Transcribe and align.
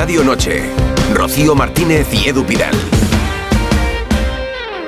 Estadio 0.00 0.24
Noche. 0.24 0.62
Rocío 1.12 1.54
Martínez 1.54 2.08
y 2.14 2.26
Edu 2.26 2.42
Pidal. 2.46 2.72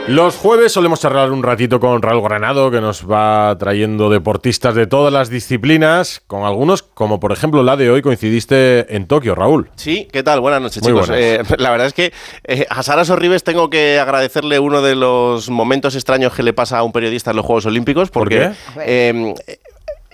Los 0.09 0.37
jueves 0.37 0.73
solemos 0.73 1.01
charlar 1.01 1.33
un 1.33 1.43
ratito 1.43 1.81
con 1.81 2.01
Raúl 2.01 2.23
Granado, 2.23 2.71
que 2.71 2.81
nos 2.81 3.05
va 3.05 3.55
trayendo 3.59 4.09
deportistas 4.09 4.75
de 4.75 4.87
todas 4.87 5.13
las 5.13 5.29
disciplinas, 5.29 6.23
con 6.27 6.45
algunos, 6.45 6.83
como 6.83 7.21
por 7.21 7.31
ejemplo 7.31 7.63
la 7.63 7.77
de 7.77 7.91
hoy, 7.91 8.01
coincidiste 8.01 8.97
en 8.97 9.07
Tokio, 9.07 9.35
Raúl. 9.35 9.69
Sí, 9.77 10.09
¿qué 10.11 10.23
tal? 10.23 10.41
Buenas 10.41 10.63
noches, 10.63 10.83
chicos. 10.83 11.11
Eh, 11.13 11.43
la 11.59 11.71
verdad 11.71 11.89
es 11.89 11.93
que 11.93 12.11
eh, 12.45 12.67
a 12.71 12.83
Sara 12.83 13.05
Sorribes 13.05 13.45
tengo 13.45 13.69
que 13.69 13.99
agradecerle 13.99 14.59
uno 14.61 14.81
de 14.81 14.95
los 14.95 15.51
momentos 15.51 15.95
extraños 15.95 16.33
que 16.33 16.43
le 16.43 16.55
pasa 16.55 16.79
a 16.79 16.85
un 16.85 16.93
periodista 16.93 17.33
en 17.33 17.37
los 17.37 17.45
Juegos 17.45 17.67
Olímpicos, 17.67 18.11
porque 18.11 18.53
eh, 18.81 19.35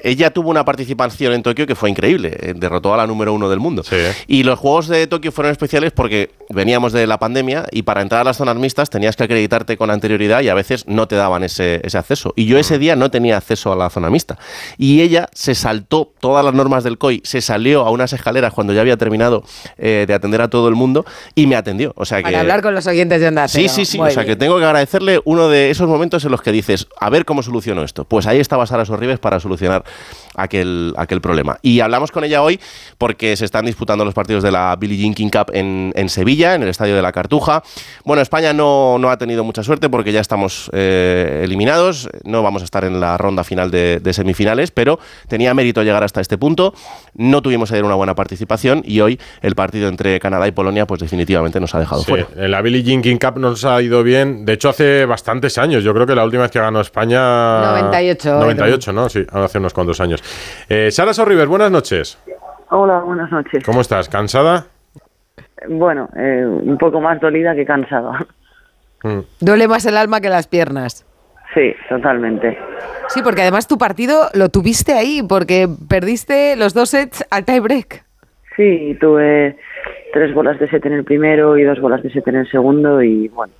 ella 0.02 0.30
tuvo 0.30 0.50
una 0.50 0.64
participación 0.64 1.32
en 1.32 1.42
Tokio 1.42 1.66
que 1.66 1.74
fue 1.74 1.90
increíble, 1.90 2.36
eh, 2.40 2.54
derrotó 2.56 2.94
a 2.94 2.96
la 2.96 3.06
número 3.06 3.32
uno 3.32 3.48
del 3.48 3.60
mundo. 3.60 3.82
Y 4.26 4.42
los 4.42 4.58
Juegos 4.58 4.88
de 4.88 5.06
Tokio 5.06 5.32
fueron 5.32 5.52
especiales 5.52 5.92
porque 5.92 6.30
veníamos 6.50 6.92
de 6.92 7.06
la 7.06 7.18
pandemia 7.18 7.66
y 7.70 7.82
para 7.82 8.02
entrar 8.02 8.22
a 8.22 8.24
las 8.24 8.36
zonas 8.36 8.56
mixtas 8.56 8.90
tenías 8.90 9.16
que 9.16 9.24
acreditarte 9.24 9.76
con 9.76 9.90
anterioridad 9.90 10.42
y 10.42 10.48
a 10.48 10.54
veces 10.54 10.86
no 10.86 11.08
te 11.08 11.16
daban 11.16 11.44
ese, 11.44 11.80
acceso. 11.94 12.32
Y 12.36 12.46
yo 12.46 12.58
ese 12.58 12.76
mm. 12.76 12.80
día 12.80 12.96
no 12.96 13.10
tenía 13.10 13.36
acceso 13.36 13.72
a 13.72 13.76
la 13.76 13.90
zona 13.90 14.10
mixta. 14.10 14.38
Y 14.76 15.00
ella 15.00 15.28
se 15.32 15.54
saltó 15.54 16.12
todas 16.20 16.44
las 16.44 16.54
normas 16.54 16.84
del 16.84 16.98
COI, 16.98 17.22
se 17.24 17.40
salió 17.40 17.86
a 17.86 17.90
unas 17.90 18.12
escaleras 18.12 18.52
cuando 18.52 18.72
ya 18.72 18.80
había 18.80 18.96
terminado 18.96 19.44
eh, 19.78 20.04
de 20.06 20.14
atender 20.14 20.40
a 20.40 20.48
todo 20.48 20.68
el 20.68 20.74
mundo 20.74 21.04
y 21.34 21.46
me 21.46 21.56
atendió. 21.56 21.92
O 21.96 22.04
sea 22.04 22.22
para 22.22 22.40
hablar 22.40 22.62
con 22.62 22.74
los 22.74 22.86
oyentes 22.86 23.20
de 23.20 23.28
Onda 23.28 23.48
Sí, 23.48 23.68
sí, 23.68 23.84
sí. 23.84 23.98
o 23.98 24.10
sea 24.10 24.24
que 24.24 24.36
tengo 24.36 24.58
que 24.58 24.64
agradecerle 24.64 25.20
uno 25.24 25.48
de 25.48 25.70
esos 25.70 25.88
momentos 25.88 26.24
en 26.24 26.30
los 26.30 26.42
que 26.42 26.52
dices, 26.52 26.88
a 27.00 27.10
ver 27.10 27.24
cómo 27.24 27.42
soluciono 27.42 27.82
esto. 27.82 28.04
Pues 28.04 28.26
ahí 28.26 28.38
estaba 28.38 28.66
Sara 28.66 28.84
Sorribes 28.84 29.18
para 29.18 29.40
solucionar 29.40 29.84
aquel, 30.38 30.94
aquel 30.96 31.20
problema. 31.20 31.58
Y 31.62 31.80
hablamos 31.80 32.12
con 32.12 32.24
ella 32.24 32.42
hoy 32.42 32.58
porque 32.96 33.36
se 33.36 33.44
están 33.44 33.66
disputando 33.66 34.04
los 34.04 34.14
partidos 34.14 34.42
de 34.42 34.50
la 34.50 34.74
Billie 34.76 34.96
Jean 34.96 35.14
King 35.14 35.30
Cup 35.30 35.50
en, 35.52 36.08
Sevilla, 36.08 36.54
en 36.54 36.62
el 36.62 36.68
Estadio 36.68 36.96
de 36.96 37.02
la 37.02 37.12
Cartuja. 37.12 37.62
Bueno, 38.04 38.22
España 38.22 38.52
no, 38.52 38.98
no 38.98 39.10
ha 39.10 39.18
tenido 39.18 39.44
mucha 39.44 39.62
suerte 39.62 39.90
porque 39.90 40.12
ya 40.12 40.20
estamos 40.20 40.70
eh, 40.72 41.42
eliminados, 41.44 42.08
no 42.24 42.42
vamos 42.42 42.62
a 42.62 42.64
estar 42.64 42.84
en 42.84 43.00
la 43.00 43.18
ronda 43.18 43.44
final 43.44 43.70
de, 43.70 44.00
semifinales, 44.12 44.70
pero 44.70 44.98
tenía 45.28 45.52
mérito 45.52 45.82
llegar 45.82 46.02
hasta 46.02 46.20
este 46.20 46.38
punto. 46.38 46.72
No 47.14 47.42
tuvimos 47.42 47.70
ayer 47.72 47.84
una 47.84 47.94
buena 47.94 48.14
participación 48.14 48.82
y 48.84 49.00
hoy 49.00 49.20
el 49.42 49.54
partido 49.54 49.88
entre 49.88 50.18
Canadá 50.18 50.48
y 50.48 50.52
Polonia 50.52 50.86
pues 50.86 51.00
definitivamente 51.00 51.60
nos 51.60 51.74
ha 51.74 51.80
dejado 51.80 52.02
fuera. 52.02 52.26
En 52.36 52.50
la 52.50 52.62
Billie 52.62 52.82
Jean 52.82 53.02
King 53.02 53.18
Cup 53.18 53.38
nos 53.38 53.64
ha 53.64 53.82
ido 53.82 54.02
bien, 54.02 54.44
de 54.44 54.54
hecho 54.54 54.70
hace 54.70 55.04
bastantes 55.04 55.58
años, 55.58 55.84
yo 55.84 55.92
creo 55.92 56.06
que 56.06 56.14
la 56.14 56.24
última 56.24 56.42
vez 56.42 56.50
que 56.50 56.60
ganó 56.60 56.80
España... 56.80 57.72
98. 57.72 58.38
98, 58.40 58.92
¿no? 58.92 59.08
Sí, 59.08 59.24
hace 59.30 59.58
unos 59.58 59.74
cuantos 59.78 60.00
años. 60.00 60.20
Eh, 60.68 60.90
Sara 60.90 61.14
Sorriver, 61.14 61.46
buenas 61.46 61.70
noches. 61.70 62.18
Hola, 62.70 62.98
buenas 62.98 63.30
noches. 63.30 63.62
¿Cómo 63.64 63.80
estás? 63.80 64.08
¿Cansada? 64.08 64.66
Bueno, 65.68 66.08
eh, 66.16 66.44
un 66.44 66.76
poco 66.78 67.00
más 67.00 67.20
dolida 67.20 67.54
que 67.54 67.64
cansada. 67.64 68.26
Mm. 69.04 69.20
Duele 69.40 69.68
más 69.68 69.86
el 69.86 69.96
alma 69.96 70.20
que 70.20 70.28
las 70.28 70.48
piernas. 70.48 71.06
Sí, 71.54 71.72
totalmente. 71.88 72.58
Sí, 73.06 73.22
porque 73.22 73.42
además 73.42 73.68
tu 73.68 73.78
partido 73.78 74.28
lo 74.34 74.48
tuviste 74.48 74.92
ahí, 74.92 75.22
porque 75.22 75.68
perdiste 75.88 76.56
los 76.56 76.74
dos 76.74 76.90
sets 76.90 77.24
al 77.30 77.44
tiebreak. 77.44 78.04
Sí, 78.56 78.96
tuve 79.00 79.56
tres 80.12 80.34
bolas 80.34 80.58
de 80.58 80.68
set 80.68 80.84
en 80.86 80.94
el 80.94 81.04
primero 81.04 81.56
y 81.56 81.62
dos 81.62 81.80
bolas 81.80 82.02
de 82.02 82.10
set 82.10 82.26
en 82.26 82.36
el 82.36 82.50
segundo 82.50 83.00
y 83.00 83.28
bueno, 83.28 83.52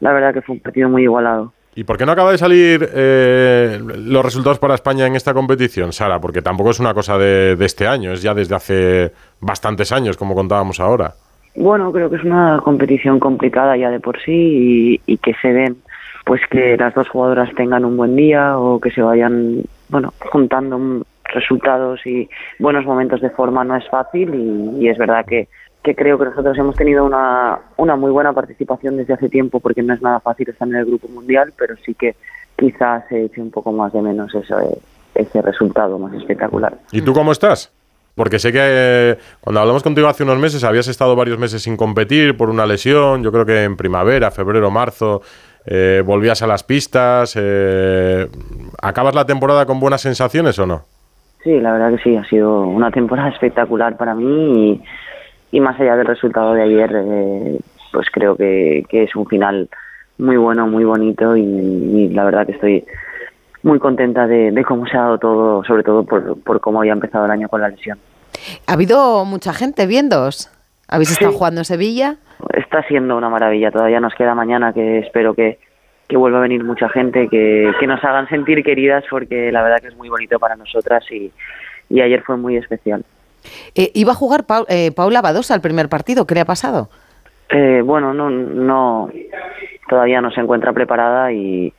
la 0.00 0.12
verdad 0.12 0.34
que 0.34 0.42
fue 0.42 0.56
un 0.56 0.60
partido 0.60 0.88
muy 0.88 1.04
igualado. 1.04 1.52
¿Y 1.76 1.84
por 1.84 1.98
qué 1.98 2.06
no 2.06 2.12
acaba 2.12 2.30
de 2.30 2.38
salir 2.38 2.88
eh, 2.94 3.80
los 3.82 4.24
resultados 4.24 4.60
para 4.60 4.74
España 4.74 5.06
en 5.06 5.16
esta 5.16 5.34
competición, 5.34 5.92
Sara? 5.92 6.20
Porque 6.20 6.40
tampoco 6.40 6.70
es 6.70 6.78
una 6.78 6.94
cosa 6.94 7.18
de, 7.18 7.56
este 7.60 7.86
año, 7.86 8.12
es 8.12 8.22
ya 8.22 8.32
desde 8.32 8.54
hace 8.54 9.12
bastantes 9.40 9.90
años, 9.90 10.16
como 10.16 10.34
contábamos 10.34 10.78
ahora. 10.78 11.14
Bueno, 11.56 11.90
creo 11.92 12.10
que 12.10 12.16
es 12.16 12.24
una 12.24 12.60
competición 12.62 13.18
complicada 13.18 13.76
ya 13.76 13.90
de 13.90 14.00
por 14.00 14.20
sí 14.20 15.00
y, 15.04 15.16
que 15.18 15.34
se 15.40 15.48
den 15.48 15.76
pues 16.24 16.40
que 16.50 16.76
las 16.76 16.94
dos 16.94 17.08
jugadoras 17.08 17.52
tengan 17.54 17.84
un 17.84 17.96
buen 17.96 18.16
día 18.16 18.56
o 18.56 18.80
que 18.80 18.90
se 18.90 19.02
vayan, 19.02 19.62
bueno, 19.88 20.14
juntando 20.32 21.04
resultados 21.24 22.06
y 22.06 22.28
buenos 22.58 22.86
momentos 22.86 23.20
de 23.20 23.30
forma 23.30 23.64
no 23.64 23.76
es 23.76 23.86
fácil 23.88 24.78
y 24.80 24.88
es 24.88 24.96
verdad 24.96 25.26
que 25.26 25.48
que 25.84 25.94
creo 25.94 26.18
que 26.18 26.24
nosotros 26.24 26.56
hemos 26.56 26.74
tenido 26.74 27.04
una, 27.04 27.58
una 27.76 27.94
muy 27.94 28.10
buena 28.10 28.32
participación 28.32 28.96
desde 28.96 29.12
hace 29.12 29.28
tiempo 29.28 29.60
porque 29.60 29.82
no 29.82 29.92
es 29.92 30.00
nada 30.00 30.18
fácil 30.18 30.48
estar 30.48 30.66
en 30.66 30.76
el 30.76 30.86
grupo 30.86 31.08
mundial, 31.08 31.52
pero 31.58 31.76
sí 31.84 31.94
que 31.94 32.16
quizás 32.56 33.04
se 33.10 33.24
eche 33.24 33.42
un 33.42 33.50
poco 33.50 33.70
más 33.70 33.92
de 33.92 34.00
menos 34.00 34.34
ese, 34.34 34.54
ese 35.14 35.42
resultado 35.42 35.98
más 35.98 36.14
espectacular. 36.14 36.74
¿Y 36.90 37.02
tú 37.02 37.12
cómo 37.12 37.32
estás? 37.32 37.70
Porque 38.14 38.38
sé 38.38 38.50
que 38.50 38.60
eh, 38.62 39.18
cuando 39.42 39.60
hablamos 39.60 39.82
contigo 39.82 40.08
hace 40.08 40.22
unos 40.22 40.38
meses 40.38 40.64
habías 40.64 40.88
estado 40.88 41.14
varios 41.16 41.38
meses 41.38 41.62
sin 41.62 41.76
competir 41.76 42.34
por 42.34 42.48
una 42.48 42.64
lesión, 42.64 43.22
yo 43.22 43.30
creo 43.30 43.44
que 43.44 43.64
en 43.64 43.76
primavera, 43.76 44.30
febrero, 44.30 44.70
marzo, 44.70 45.20
eh, 45.66 46.02
volvías 46.04 46.40
a 46.40 46.46
las 46.46 46.62
pistas. 46.62 47.36
Eh, 47.38 48.26
¿Acabas 48.80 49.14
la 49.14 49.26
temporada 49.26 49.66
con 49.66 49.80
buenas 49.80 50.00
sensaciones 50.00 50.58
o 50.58 50.66
no? 50.66 50.82
Sí, 51.42 51.60
la 51.60 51.72
verdad 51.72 51.90
que 51.90 52.02
sí, 52.02 52.16
ha 52.16 52.24
sido 52.24 52.62
una 52.62 52.90
temporada 52.90 53.28
espectacular 53.28 53.98
para 53.98 54.14
mí 54.14 54.70
y 54.70 54.82
y 55.54 55.60
más 55.60 55.78
allá 55.78 55.94
del 55.94 56.06
resultado 56.06 56.52
de 56.52 56.62
ayer, 56.62 56.90
eh, 56.92 57.60
pues 57.92 58.08
creo 58.10 58.34
que, 58.36 58.84
es 58.90 59.14
un 59.14 59.24
final 59.26 59.68
muy 60.18 60.36
bueno, 60.36 60.66
muy 60.66 60.82
bonito 60.82 61.36
y, 61.36 62.08
la 62.08 62.24
verdad 62.24 62.44
que 62.44 62.52
estoy 62.52 62.84
muy 63.62 63.78
contenta 63.78 64.26
de, 64.26 64.64
cómo 64.66 64.84
se 64.88 64.96
ha 64.96 65.02
dado 65.02 65.18
todo, 65.18 65.62
sobre 65.62 65.84
todo 65.84 66.02
por, 66.02 66.42
por 66.42 66.60
cómo 66.60 66.80
había 66.80 66.92
empezado 66.92 67.26
el 67.26 67.30
año 67.30 67.48
con 67.48 67.60
la 67.60 67.68
lesión. 67.68 68.00
¿Ha 68.66 68.72
habido 68.72 69.24
mucha 69.24 69.52
gente 69.52 69.86
viéndos? 69.86 70.50
¿Habéis 70.88 71.12
estado 71.12 71.30
jugando 71.30 71.60
en 71.60 71.66
Sevilla? 71.66 72.16
Está 72.52 72.82
siendo 72.88 73.16
una 73.16 73.30
maravilla. 73.30 73.70
Todavía 73.70 74.00
nos 74.00 74.14
queda 74.14 74.34
mañana 74.34 74.72
que 74.72 74.98
espero 74.98 75.34
que, 75.34 75.60
que 76.08 76.16
vuelva 76.16 76.38
a 76.38 76.42
venir 76.42 76.64
mucha 76.64 76.88
gente, 76.88 77.28
que, 77.28 77.70
que, 77.78 77.86
nos 77.86 78.02
hagan 78.02 78.28
sentir 78.28 78.64
queridas 78.64 79.04
porque 79.08 79.52
la 79.52 79.62
verdad 79.62 79.78
que 79.80 79.86
es 79.86 79.96
muy 79.96 80.08
bonito 80.08 80.40
para 80.40 80.56
nosotras 80.56 81.04
y, 81.12 81.30
y 81.90 82.00
ayer 82.00 82.22
fue 82.22 82.36
muy 82.36 82.56
especial. 82.56 83.04
Eh, 83.74 83.90
¿Iba 83.94 84.12
a 84.12 84.16
jugar 84.16 84.44
eh, 84.68 84.92
Paula 84.92 85.22
Badosa 85.22 85.54
al 85.54 85.60
primer 85.60 85.88
partido? 85.88 86.26
¿Qué 86.26 86.34
le 86.34 86.40
ha 86.40 86.44
pasado? 86.44 86.88
Eh, 87.50 87.82
bueno, 87.84 88.14
no, 88.14 88.30
no, 88.30 89.10
todavía 89.88 90.20
no 90.20 90.30
se 90.30 90.40
encuentra 90.40 90.72
preparada 90.72 91.30
y, 91.32 91.72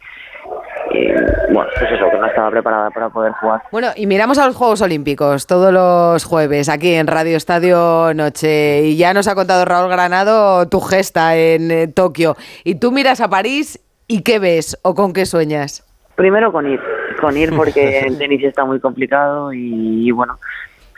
bueno, 1.51 1.69
pues 1.77 1.91
eso, 1.91 2.09
que 2.11 2.17
no 2.17 2.25
estaba 2.27 2.51
preparada 2.51 2.89
para 2.91 3.09
poder 3.09 3.33
jugar. 3.33 3.61
Bueno, 3.71 3.87
y 3.95 4.05
miramos 4.05 4.37
a 4.37 4.45
los 4.45 4.55
Juegos 4.55 4.81
Olímpicos 4.81 5.47
todos 5.47 5.73
los 5.73 6.23
jueves 6.23 6.69
aquí 6.69 6.93
en 6.93 7.07
Radio 7.07 7.35
Estadio 7.35 8.13
Noche. 8.13 8.83
Y 8.83 8.97
ya 8.97 9.13
nos 9.13 9.27
ha 9.27 9.35
contado 9.35 9.65
Raúl 9.65 9.89
Granado 9.89 10.67
tu 10.69 10.79
gesta 10.79 11.35
en 11.35 11.91
Tokio. 11.93 12.35
Y 12.63 12.75
tú 12.75 12.91
miras 12.91 13.19
a 13.21 13.29
París 13.29 13.79
y 14.07 14.21
¿qué 14.21 14.39
ves 14.39 14.79
o 14.83 14.93
con 14.93 15.13
qué 15.13 15.25
sueñas? 15.25 15.83
Primero 16.15 16.51
con 16.51 16.71
ir, 16.71 16.79
con 17.19 17.35
ir 17.35 17.53
porque 17.55 17.99
el 18.07 18.17
tenis 18.17 18.43
está 18.43 18.63
muy 18.63 18.79
complicado 18.79 19.51
y 19.51 20.11
bueno, 20.11 20.37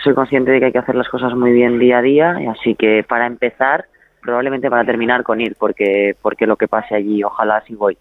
soy 0.04 0.14
consciente 0.14 0.52
de 0.52 0.60
que 0.60 0.66
hay 0.68 0.72
que 0.72 0.80
hacer 0.80 0.96
las 0.96 1.10
cosas 1.10 1.34
muy 1.36 1.52
bien 1.52 1.80
día 1.80 2.00
a 2.00 2.02
día, 2.02 2.38
así 2.52 2.76
que 2.76 3.04
para 3.08 3.26
empezar, 3.26 3.86
probablemente 4.22 4.70
para 4.70 4.86
terminar 4.86 5.24
con 5.24 5.42
ir, 5.42 5.56
porque, 5.60 6.16
porque 6.22 6.46
lo 6.46 6.56
que 6.56 6.68
pase 6.68 6.96
allí, 6.96 7.24
ojalá 7.24 7.64
si 7.66 7.76
voy, 7.76 7.98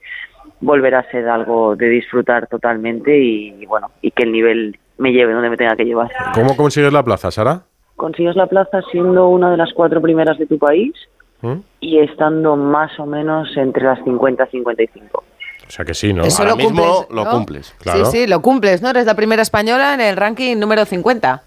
volverá 0.60 1.00
a 1.00 1.10
ser 1.10 1.28
algo 1.28 1.76
de 1.76 1.88
disfrutar 1.88 2.46
totalmente 2.46 3.16
y, 3.18 3.64
bueno, 3.66 3.90
y 4.00 4.10
que 4.10 4.24
el 4.24 4.32
nivel 4.32 4.78
me 4.98 5.12
lleve 5.12 5.32
donde 5.32 5.50
me 5.50 5.56
tenga 5.56 5.76
que 5.76 5.84
llevar. 5.84 6.10
¿Cómo 6.34 6.56
consigues 6.56 6.92
la 6.92 7.02
plaza, 7.02 7.30
Sara? 7.30 7.62
Consigues 7.96 8.36
la 8.36 8.46
plaza 8.46 8.82
siendo 8.90 9.28
una 9.28 9.50
de 9.50 9.56
las 9.56 9.72
cuatro 9.72 10.00
primeras 10.02 10.38
de 10.38 10.46
tu 10.46 10.58
país 10.58 10.92
¿Mm? 11.40 11.56
y 11.80 11.98
estando 11.98 12.56
más 12.56 12.98
o 12.98 13.06
menos 13.06 13.48
entre 13.56 13.84
las 13.84 14.02
50 14.04 14.44
y 14.44 14.48
55. 14.48 15.24
O 15.66 15.70
sea 15.70 15.84
que 15.84 15.94
sí, 15.94 16.12
¿no? 16.12 16.22
Ahora 16.38 16.54
mismo 16.54 17.06
lo 17.10 17.26
cumples. 17.26 17.74
Sí, 17.80 18.04
sí, 18.10 18.26
lo 18.26 18.40
cumples, 18.40 18.82
¿no? 18.82 18.90
Eres 18.90 19.06
la 19.06 19.14
primera 19.14 19.42
española 19.42 19.94
en 19.94 20.00
el 20.00 20.16
ranking 20.16 20.56
número 20.56 20.84
50. 20.84 21.42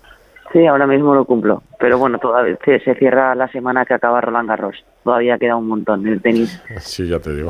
Sí, 0.51 0.65
ahora 0.65 0.87
mismo 0.87 1.13
lo 1.13 1.25
cumplo. 1.25 1.61
Pero 1.79 1.99
bueno, 1.99 2.17
todavía 2.17 2.57
se, 2.65 2.95
cierra 2.95 3.35
la 3.35 3.47
semana 3.49 3.85
que 3.85 3.93
acaba 3.93 4.19
Roland 4.19 4.49
Garros. 4.49 4.83
Todavía 5.03 5.37
queda 5.37 5.55
un 5.55 5.67
montón 5.67 6.07
en 6.07 6.13
el 6.13 6.21
tenis. 6.21 6.61
Sí, 6.79 7.07
ya 7.07 7.19
te 7.19 7.35
digo. 7.35 7.49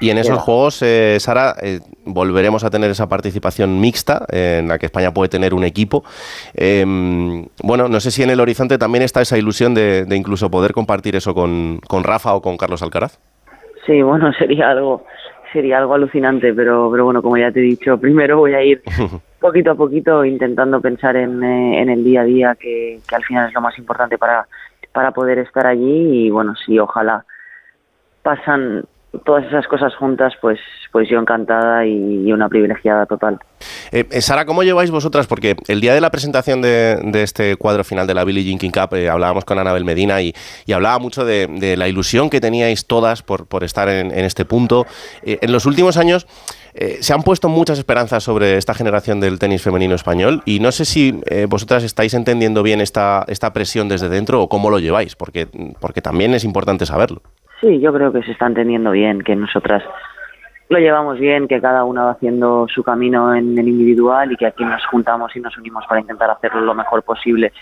Y, 0.00 0.10
en 0.10 0.18
esos 0.18 0.38
juegos, 0.38 0.82
eh, 0.82 1.16
Sara, 1.18 1.54
eh, 1.60 1.80
volveremos 2.04 2.64
a 2.64 2.70
tener 2.70 2.90
esa 2.90 3.08
participación 3.08 3.80
mixta 3.80 4.24
en 4.28 4.68
la 4.68 4.78
que 4.78 4.86
España 4.86 5.12
puede 5.12 5.28
tener 5.28 5.52
un 5.52 5.64
equipo. 5.64 6.04
Em, 6.54 7.46
bueno, 7.62 7.88
no 7.88 7.98
sé 7.98 8.10
si 8.10 8.22
en 8.22 8.30
el 8.30 8.40
horizonte 8.40 8.78
también 8.78 9.02
está 9.02 9.20
esa 9.20 9.36
ilusión 9.36 9.74
de, 9.74 10.06
incluso 10.10 10.50
poder 10.50 10.72
compartir 10.72 11.16
eso 11.16 11.34
con, 11.34 11.80
con 11.88 12.04
Rafa 12.04 12.34
o 12.34 12.42
con 12.42 12.56
Carlos 12.56 12.82
Alcaraz. 12.82 13.18
Sí, 13.84 14.02
bueno, 14.02 14.32
sería 14.38 14.70
algo 14.70 15.04
sería 15.52 15.78
algo 15.78 15.94
alucinante, 15.94 16.52
pero, 16.52 16.90
pero 16.90 17.04
bueno, 17.04 17.22
como 17.22 17.38
ya 17.38 17.50
te 17.50 17.60
he 17.60 17.62
dicho, 17.62 17.98
primero 17.98 18.36
voy 18.36 18.52
a 18.52 18.62
ir 18.62 18.82
poquito 19.46 19.70
a 19.70 19.74
poquito 19.76 20.24
intentando 20.24 20.80
pensar 20.80 21.16
en, 21.16 21.42
eh, 21.42 21.80
en 21.80 21.88
el 21.88 22.02
día 22.02 22.22
a 22.22 22.24
día, 22.24 22.54
que, 22.58 22.98
al 23.12 23.22
final 23.22 23.48
es 23.48 23.54
lo 23.54 23.60
más 23.60 23.78
importante 23.78 24.18
para, 24.18 24.46
para 24.92 25.12
poder 25.12 25.38
estar 25.38 25.66
allí 25.66 26.26
y 26.26 26.30
bueno, 26.30 26.54
sí, 26.56 26.78
ojalá 26.78 27.24
pasan 28.22 28.82
todas 29.24 29.44
esas 29.46 29.68
cosas 29.68 29.94
juntas, 29.94 30.34
pues, 30.40 30.58
pues 30.90 31.08
yo 31.08 31.20
encantada 31.20 31.86
y, 31.86 32.32
una 32.32 32.48
privilegiada 32.48 33.06
total. 33.06 33.38
Eh, 33.92 34.04
eh, 34.10 34.20
Sara, 34.20 34.44
¿cómo 34.44 34.62
lleváis 34.62 34.90
vosotras? 34.90 35.26
Porque 35.26 35.56
el 35.68 35.80
día 35.80 35.94
de 35.94 36.00
la 36.00 36.10
presentación 36.10 36.62
de, 36.62 36.98
este 37.22 37.56
cuadro 37.56 37.84
final 37.84 38.06
de 38.06 38.14
la 38.14 38.24
Billie 38.24 38.44
Jean 38.44 38.58
King 38.58 38.70
Cup 38.70 38.94
eh, 38.94 39.08
hablábamos 39.08 39.44
con 39.44 39.58
Anabel 39.58 39.84
Medina 39.84 40.20
y, 40.20 40.34
hablaba 40.72 40.98
mucho 40.98 41.24
de, 41.24 41.74
la 41.76 41.88
ilusión 41.88 42.30
que 42.30 42.40
teníais 42.40 42.86
todas 42.86 43.22
por, 43.22 43.64
estar 43.64 43.88
en, 43.88 44.12
este 44.12 44.44
punto. 44.44 44.86
en 45.22 45.52
los 45.52 45.66
últimos 45.66 45.96
años 45.96 46.26
se 47.00 47.14
han 47.14 47.22
puesto 47.22 47.48
muchas 47.48 47.78
esperanzas 47.78 48.22
sobre 48.22 48.58
esta 48.58 48.74
generación 48.74 49.18
del 49.18 49.38
tenis 49.38 49.62
femenino 49.62 49.94
español 49.94 50.42
y 50.44 50.60
no 50.60 50.70
sé 50.72 50.84
si 50.84 51.18
vosotras 51.48 51.82
estáis 51.84 52.12
entendiendo 52.12 52.62
bien 52.62 52.82
esta, 52.82 53.24
esta 53.28 53.52
presión 53.54 53.88
desde 53.88 54.10
dentro 54.10 54.42
o 54.42 54.48
cómo 54.48 54.68
lo 54.68 54.78
lleváis, 54.78 55.16
porque, 55.16 55.48
porque 55.80 56.02
también 56.02 56.34
es 56.34 56.44
importante 56.44 56.84
saberlo. 56.84 57.22
Sí, 57.60 57.80
yo 57.80 57.92
creo 57.92 58.12
que 58.12 58.22
se 58.22 58.32
está 58.32 58.46
entendiendo 58.46 58.90
bien, 58.90 59.22
que 59.22 59.34
nosotras 59.34 59.82
lo 60.68 60.78
llevamos 60.78 61.18
bien, 61.18 61.46
que 61.46 61.60
cada 61.60 61.84
una 61.84 62.04
va 62.04 62.10
haciendo 62.12 62.66
su 62.68 62.82
camino 62.82 63.34
en 63.34 63.56
el 63.58 63.68
individual 63.68 64.32
y 64.32 64.36
que 64.36 64.46
aquí 64.46 64.64
nos 64.64 64.84
juntamos 64.86 65.34
y 65.36 65.40
nos 65.40 65.56
unimos 65.56 65.84
para 65.86 66.00
intentar 66.00 66.30
hacerlo 66.30 66.60
lo 66.62 66.74
mejor 66.74 67.02
posible 67.02 67.52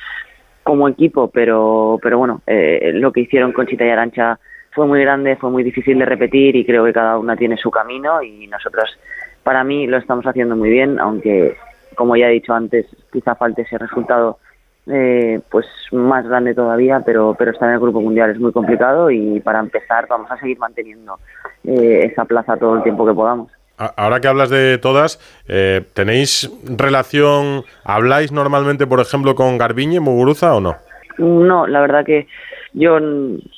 como 0.63 0.89
equipo, 0.89 1.29
pero, 1.29 1.99
pero 2.03 2.19
bueno, 2.19 2.41
eh, 2.47 2.93
lo 2.95 3.13
que 3.13 3.21
hicieron 3.21 3.53
con 3.53 3.67
Chita 3.67 3.85
y 3.85 3.91
Arancha 3.91 4.39
fue 4.73 4.87
muy 4.87 5.01
grande, 5.03 5.37
fue 5.37 5.51
muy 5.51 5.63
difícil 5.63 5.99
de 5.99 6.07
repetir 6.07 6.57
y 6.57 6.65
creo 6.65 6.85
que 6.85 6.93
cada 6.93 7.19
una 7.19 7.37
tiene 7.37 7.57
su 7.59 7.71
camino 7.71 8.23
y 8.23 8.47
nosotros, 8.47 8.99
para 9.43 9.63
mí, 9.63 9.87
lo 9.87 9.99
estamos 9.99 10.27
haciendo 10.27 10.57
muy 10.57 10.71
bien, 10.71 10.99
aunque, 10.99 11.57
como 11.95 12.17
ya 12.17 12.29
he 12.29 12.33
dicho 12.33 12.55
antes, 12.55 12.87
quizá 13.13 13.35
falte 13.35 13.63
ese 13.63 13.77
resultado 13.77 14.39
eh, 14.87 15.41
pues 15.51 15.67
más 15.93 16.27
grande 16.27 16.55
todavía, 16.55 17.01
pero, 17.05 17.35
pero 17.39 17.53
estar 17.53 17.69
en 17.69 17.75
el 17.75 17.81
Grupo 17.81 18.01
Mundial 18.01 18.31
es 18.31 18.39
muy 18.39 18.53
complicado 18.53 19.11
y 19.11 19.41
para 19.41 19.61
empezar 19.61 20.07
vamos 20.09 20.31
a 20.31 20.39
seguir 20.39 20.59
manteniendo 20.59 21.19
eh, 21.65 22.01
esa 22.11 22.25
plaza 22.27 22.57
todo 22.57 22.77
el 22.77 22.83
tiempo 22.83 23.07
que 23.07 23.15
podamos. 23.15 23.51
Ahora 23.77 24.21
que 24.21 24.29
hablas 24.29 24.51
de 24.51 24.79
todas, 24.79 25.19
eh, 25.49 25.83
¿tenéis 25.95 26.53
relación, 26.77 27.65
habláis 27.83 28.31
normalmente, 28.31 28.87
por 28.87 29.01
ejemplo, 29.01 29.35
con 29.35 29.59
Garbiñe, 29.59 30.01
Muguruza 30.01 30.55
o 30.55 30.61
no? 30.61 30.77
No, 31.19 31.67
la 31.67 31.81
verdad 31.81 32.05
que 32.05 32.29
yo, 32.73 32.99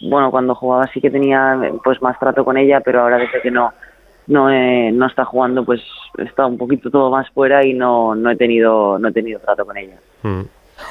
bueno, 0.02 0.30
cuando 0.30 0.54
jugaba 0.54 0.84
sí 0.94 1.00
que 1.00 1.10
tenía 1.10 1.58
pues 1.82 2.00
más 2.00 2.18
trato 2.18 2.44
con 2.44 2.56
ella, 2.56 2.80
pero 2.80 3.02
ahora 3.02 3.18
desde 3.18 3.42
que 3.42 3.50
no 3.50 3.72
no, 4.28 4.48
no 4.48 5.06
está 5.06 5.24
jugando, 5.24 5.64
pues 5.64 5.80
está 6.18 6.46
un 6.46 6.58
poquito 6.58 6.90
todo 6.90 7.10
más 7.10 7.28
fuera 7.30 7.64
y 7.64 7.74
no, 7.74 8.14
no 8.14 8.30
he 8.30 8.36
tenido 8.36 8.98
no 8.98 9.08
he 9.08 9.12
tenido 9.12 9.38
trato 9.40 9.64
con 9.64 9.76
ella. 9.76 9.96
Mm. 10.22 10.42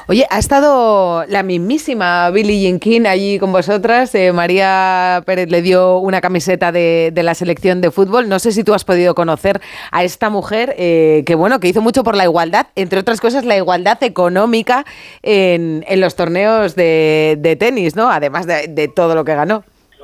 Oye, 0.08 0.26
ha 0.30 0.38
estado 0.38 1.26
la 1.28 1.44
mismísima 1.44 2.30
Billie 2.30 2.62
Jean 2.62 2.80
King 2.80 3.06
allí 3.08 3.40
con 3.40 3.52
vosotras. 3.52 4.14
Eh, 4.16 4.32
María 4.34 5.22
Pérez 5.26 5.50
le 5.50 5.62
dio 5.62 5.98
una 5.98 6.22
camiseta 6.22 6.72
de, 6.72 7.12
la 7.16 7.34
selección 7.34 7.82
de 7.82 7.92
fútbol. 7.92 8.30
No 8.30 8.40
sé 8.40 8.52
si 8.52 8.64
tú 8.64 8.74
has 8.74 8.86
podido 8.86 9.16
conocer 9.16 9.60
a 9.92 10.04
esta 10.04 10.30
mujer 10.30 10.76
eh, 10.78 11.24
que, 11.26 11.36
bueno, 11.36 11.60
que 11.60 11.68
hizo 11.68 11.82
mucho 11.82 12.04
por 12.04 12.16
la 12.16 12.24
igualdad, 12.24 12.68
entre 12.76 13.00
otras 13.00 13.20
cosas, 13.20 13.46
la 13.46 13.58
igualdad 13.58 14.02
económica 14.04 14.86
en, 15.24 15.84
los 16.00 16.16
torneos 16.16 16.76
de, 16.76 17.58
tenis, 17.60 17.96
¿no? 17.96 18.10
Además 18.10 18.46
de, 18.46 18.92
todo 18.96 19.16
lo 19.16 19.24
que 19.24 19.34
ganó. 19.34 19.64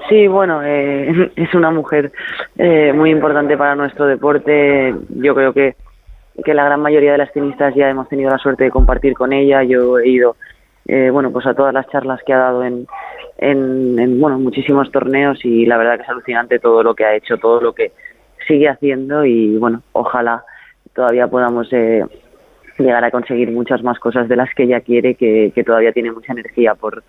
Sí, 0.10 0.28
bueno, 0.28 0.62
eh, 0.63 1.31
es 1.36 1.54
una 1.54 1.69
mujer 1.69 2.12
muy 2.95 3.12
importante 3.12 3.57
para 3.57 3.75
nuestro 3.75 4.06
deporte. 4.06 4.95
Yo 5.10 5.36
creo 5.36 5.54
que 5.54 5.75
que 6.44 6.54
la 6.54 6.66
gran 6.66 6.81
mayoría 6.81 7.13
de 7.13 7.18
las 7.18 7.31
tenistas 7.31 7.75
ya 7.75 7.89
hemos 7.89 8.10
tenido 8.10 8.30
la 8.30 8.38
suerte 8.38 8.63
de 8.66 8.72
compartir 8.72 9.13
con 9.13 9.33
ella. 9.33 9.63
Yo 9.63 10.00
he 10.00 10.07
ido, 10.07 10.36
eh, 10.88 11.10
bueno, 11.12 11.31
pues 11.31 11.45
a 11.45 11.54
todas 11.54 11.74
las 11.74 11.88
charlas 11.89 12.22
que 12.25 12.33
ha 12.33 12.38
dado 12.38 12.63
en, 12.63 12.88
en, 13.38 14.19
bueno, 14.19 14.39
muchísimos 14.39 14.92
torneos 14.92 15.44
y 15.44 15.66
la 15.66 15.78
verdad 15.78 15.98
que 15.98 16.04
es 16.04 16.10
alucinante 16.10 16.60
todo 16.60 16.83
lo 16.83 16.95
que 16.95 17.06
ha 17.06 17.16
hecho, 17.16 17.38
todo 17.38 17.62
lo 17.62 17.74
que 17.74 17.92
sigue 18.48 18.69
haciendo 18.69 19.25
y 19.25 19.57
bueno, 19.57 19.81
ojalá 19.94 20.44
todavía 20.94 21.28
podamos 21.28 21.68
eh, 21.72 22.04
llegar 22.78 23.04
a 23.04 23.12
conseguir 23.12 23.51
muchas 23.51 23.83
más 23.83 24.00
cosas 24.00 24.28
de 24.28 24.36
las 24.36 24.54
que 24.56 24.63
ella 24.63 24.81
quiere, 24.81 25.16
que, 25.16 25.51
que 25.54 25.63
todavía 25.63 25.92
tiene 25.92 26.12
mucha 26.12 26.33
energía 26.33 26.75
por, 26.75 27.04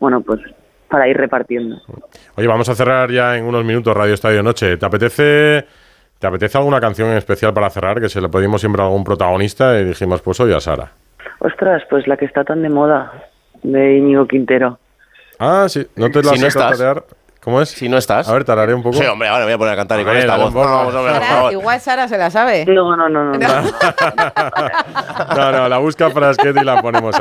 bueno, 0.00 0.20
pues 0.20 0.40
para 0.88 1.08
ir 1.08 1.16
repartiendo. 1.16 1.80
Oye, 2.36 2.46
vamos 2.46 2.68
a 2.68 2.74
cerrar 2.74 3.10
ya 3.10 3.36
en 3.38 3.46
unos 3.46 3.64
minutos 3.64 3.96
Radio 3.96 4.12
Estadio 4.12 4.42
Noche. 4.42 4.76
¿Te 4.76 4.84
apetece 4.84 5.64
¿Te 6.22 6.28
apetece 6.28 6.56
alguna 6.56 6.80
canción 6.80 7.10
en 7.10 7.16
especial 7.16 7.52
para 7.52 7.68
cerrar? 7.68 8.00
Que 8.00 8.08
se 8.08 8.20
le 8.20 8.28
pedimos 8.28 8.60
siempre 8.60 8.80
a 8.80 8.84
algún 8.84 9.02
protagonista 9.02 9.76
y 9.80 9.86
dijimos, 9.86 10.22
pues 10.22 10.38
hoy 10.38 10.52
a 10.52 10.60
Sara. 10.60 10.92
Ostras, 11.40 11.82
pues 11.90 12.06
la 12.06 12.16
que 12.16 12.26
está 12.26 12.44
tan 12.44 12.62
de 12.62 12.68
moda, 12.68 13.28
de 13.64 13.96
Íñigo 13.96 14.28
Quintero. 14.28 14.78
Ah, 15.40 15.66
sí, 15.68 15.84
no 15.96 16.12
te 16.12 16.22
la 16.22 16.30
si 16.30 16.40
no 16.40 16.46
¿Cómo 17.42 17.60
es? 17.60 17.70
Si 17.70 17.88
no 17.88 17.98
estás. 17.98 18.28
A 18.28 18.32
ver, 18.34 18.44
tararé 18.44 18.72
un 18.72 18.84
poco. 18.84 18.96
Sí, 18.96 19.04
hombre, 19.04 19.26
ahora 19.26 19.40
me 19.40 19.46
voy 19.46 19.54
a 19.54 19.58
poner 19.58 19.74
a 19.74 19.76
cantar 19.76 19.98
y 20.00 20.04
con 20.04 20.16
esta 20.16 20.36
voz. 20.36 20.54
Vamos, 20.54 20.94
Sara, 20.94 21.52
igual 21.52 21.80
Sara 21.80 22.06
se 22.06 22.16
la 22.16 22.30
sabe. 22.30 22.64
No, 22.66 22.96
no, 22.96 23.08
no, 23.08 23.32
no. 23.32 23.38
No, 25.36 25.52
no, 25.52 25.68
la 25.68 25.78
busca 25.78 26.08
Frasquet 26.10 26.56
y 26.56 26.64
la 26.64 26.80
ponemos 26.80 27.16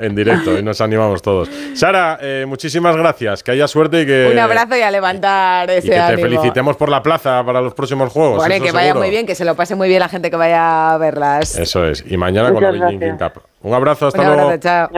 en 0.00 0.16
directo 0.16 0.58
y 0.58 0.64
nos 0.64 0.80
animamos 0.80 1.22
todos. 1.22 1.48
Sara, 1.74 2.18
eh, 2.20 2.44
muchísimas 2.44 2.96
gracias. 2.96 3.44
Que 3.44 3.52
haya 3.52 3.68
suerte 3.68 4.02
y 4.02 4.06
que. 4.06 4.30
Un 4.32 4.38
abrazo 4.40 4.74
y 4.76 4.82
a 4.82 4.90
levantar 4.90 5.70
ese 5.70 5.86
y 5.86 5.90
que 5.90 6.16
te 6.16 6.18
felicitemos 6.18 6.76
por 6.76 6.88
la 6.88 7.00
plaza 7.00 7.44
para 7.44 7.60
los 7.60 7.72
próximos 7.72 8.12
juegos. 8.12 8.38
Bueno, 8.38 8.64
que 8.64 8.72
vaya 8.72 8.96
muy 8.96 9.10
bien, 9.10 9.26
que 9.26 9.36
se 9.36 9.44
lo 9.44 9.54
pase 9.54 9.76
muy 9.76 9.86
bien 9.86 10.00
la 10.00 10.08
gente 10.08 10.28
que 10.28 10.36
vaya 10.36 10.94
a 10.94 10.98
verlas. 10.98 11.56
Eso 11.56 11.86
es. 11.86 12.04
Y 12.10 12.16
mañana 12.16 12.52
con 12.52 12.64
la 12.64 12.86
Beijing 12.88 13.16
Cup. 13.16 13.42
Un 13.62 13.74
abrazo, 13.74 14.08
hasta 14.08 14.24
luego. 14.24 14.48
Gracias, 14.48 14.90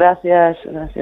gracias. 0.65 0.97